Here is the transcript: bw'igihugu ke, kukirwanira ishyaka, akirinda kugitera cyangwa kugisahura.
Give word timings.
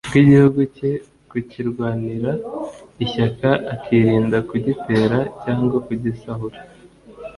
bw'igihugu 0.07 0.59
ke, 0.75 0.91
kukirwanira 1.29 2.31
ishyaka, 3.03 3.49
akirinda 3.73 4.37
kugitera 4.49 5.17
cyangwa 5.43 5.77
kugisahura. 5.85 6.57